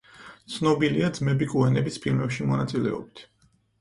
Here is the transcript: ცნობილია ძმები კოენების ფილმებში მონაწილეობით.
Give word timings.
ცნობილია 0.53 1.11
ძმები 1.17 1.47
კოენების 1.53 2.03
ფილმებში 2.07 2.49
მონაწილეობით. 2.53 3.23